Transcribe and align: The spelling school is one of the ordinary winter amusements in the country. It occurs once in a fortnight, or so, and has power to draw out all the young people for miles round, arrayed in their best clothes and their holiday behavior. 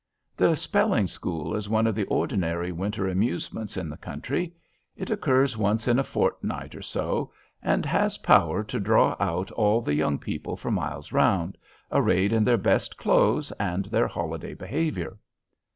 The 0.35 0.55
spelling 0.55 1.05
school 1.05 1.55
is 1.55 1.69
one 1.69 1.85
of 1.85 1.93
the 1.93 2.05
ordinary 2.05 2.71
winter 2.71 3.07
amusements 3.07 3.77
in 3.77 3.87
the 3.87 3.97
country. 3.97 4.51
It 4.97 5.11
occurs 5.11 5.55
once 5.59 5.87
in 5.87 5.99
a 5.99 6.03
fortnight, 6.03 6.73
or 6.73 6.81
so, 6.81 7.31
and 7.61 7.85
has 7.85 8.17
power 8.17 8.63
to 8.63 8.79
draw 8.79 9.15
out 9.19 9.51
all 9.51 9.79
the 9.79 9.93
young 9.93 10.17
people 10.17 10.55
for 10.57 10.71
miles 10.71 11.11
round, 11.11 11.55
arrayed 11.91 12.33
in 12.33 12.43
their 12.43 12.57
best 12.57 12.97
clothes 12.97 13.51
and 13.59 13.85
their 13.85 14.07
holiday 14.07 14.55
behavior. 14.55 15.19